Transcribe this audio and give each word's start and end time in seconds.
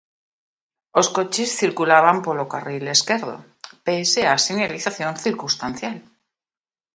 Os 0.99 1.07
coches 1.15 1.49
circulaban 1.61 2.17
polo 2.25 2.49
carril 2.53 2.85
esquerdo, 2.97 3.35
pese 3.85 4.21
á 4.31 4.33
sinalización 4.47 5.13
circunstancial. 5.25 5.97